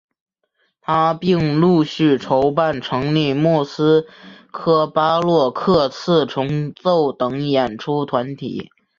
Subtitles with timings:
[0.81, 4.07] 他并陆续筹办成立莫斯
[4.49, 8.71] 科巴洛克四重奏等演出团体。